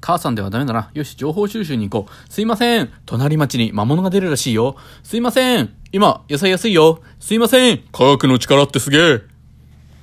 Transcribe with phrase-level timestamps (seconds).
[0.00, 0.90] 母さんではダメだな。
[0.94, 2.32] よし、情報収集に行こう。
[2.32, 2.90] すいません。
[3.06, 4.76] 隣町に魔物が出るらしいよ。
[5.02, 5.74] すいません。
[5.92, 7.00] 今、野菜安いよ。
[7.20, 7.82] すいません。
[7.92, 9.37] 科学の力ってすげえ。